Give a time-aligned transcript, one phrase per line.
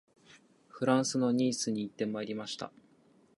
[0.67, 2.71] フランスのニースに行ってまいりました